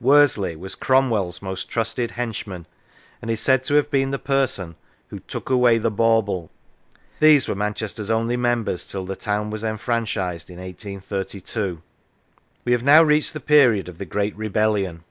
Worsley 0.00 0.56
was 0.56 0.74
Cromwell's 0.74 1.40
most 1.40 1.68
trusted 1.68 2.10
henchman, 2.10 2.66
and 3.22 3.30
is 3.30 3.38
said 3.38 3.62
to 3.62 3.74
have 3.74 3.92
been 3.92 4.10
the 4.10 4.18
person 4.18 4.74
who" 5.10 5.20
took 5.30 5.50
away 5.50 5.78
the 5.78 5.88
bauble." 5.88 6.50
These 7.20 7.46
were 7.46 7.54
Manchester's 7.54 8.10
only 8.10 8.36
members 8.36 8.88
till 8.90 9.04
the 9.04 9.14
town 9.14 9.50
was 9.50 9.62
enfranchised 9.62 10.50
in 10.50 10.56
1832. 10.58 11.80
We 12.64 12.72
have 12.72 12.82
now 12.82 13.04
reached 13.04 13.34
the 13.34 13.38
period 13.38 13.88
of 13.88 13.98
the 13.98 14.04
Great 14.04 14.36
Re 14.36 14.48
bellion. 14.48 15.02